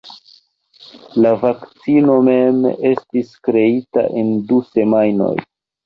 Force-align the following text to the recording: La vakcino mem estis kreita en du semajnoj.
La 1.25 1.33
vakcino 1.43 2.17
mem 2.31 2.65
estis 2.95 3.31
kreita 3.51 4.09
en 4.25 4.37
du 4.51 4.63
semajnoj. 4.77 5.35